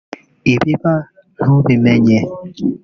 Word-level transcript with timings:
Ibiba 0.53 0.93
ntubimenye 1.41 2.17